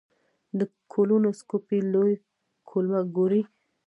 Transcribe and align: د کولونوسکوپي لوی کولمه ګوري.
د 0.57 0.59
کولونوسکوپي 0.91 1.79
لوی 1.93 2.13
کولمه 2.69 3.01
ګوري. 3.15 3.41